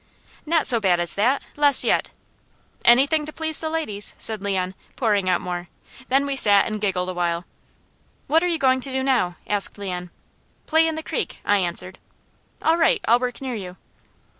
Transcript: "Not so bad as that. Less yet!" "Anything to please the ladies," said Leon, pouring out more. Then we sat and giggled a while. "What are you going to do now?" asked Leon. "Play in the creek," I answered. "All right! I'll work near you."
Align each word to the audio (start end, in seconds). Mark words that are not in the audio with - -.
"Not 0.47 0.65
so 0.65 0.79
bad 0.79 0.99
as 0.99 1.13
that. 1.13 1.43
Less 1.55 1.83
yet!" 1.83 2.09
"Anything 2.83 3.23
to 3.27 3.31
please 3.31 3.59
the 3.59 3.69
ladies," 3.69 4.15
said 4.17 4.41
Leon, 4.41 4.73
pouring 4.95 5.29
out 5.29 5.41
more. 5.41 5.67
Then 6.09 6.25
we 6.25 6.35
sat 6.35 6.65
and 6.65 6.81
giggled 6.81 7.09
a 7.09 7.13
while. 7.13 7.45
"What 8.25 8.41
are 8.41 8.47
you 8.47 8.57
going 8.57 8.81
to 8.81 8.91
do 8.91 9.03
now?" 9.03 9.35
asked 9.45 9.77
Leon. 9.77 10.09
"Play 10.65 10.87
in 10.87 10.95
the 10.95 11.03
creek," 11.03 11.37
I 11.45 11.57
answered. 11.59 11.99
"All 12.63 12.77
right! 12.77 13.05
I'll 13.07 13.19
work 13.19 13.41
near 13.43 13.53
you." 13.53 13.77